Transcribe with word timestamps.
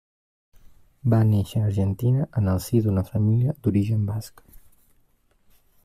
Va 1.13 1.19
néixer 1.31 1.61
a 1.61 1.67
Argentina 1.67 2.25
en 2.41 2.49
el 2.55 2.63
si 2.69 2.81
d'una 2.87 3.05
família 3.11 3.55
d'origen 3.69 4.09
basc. 4.11 4.43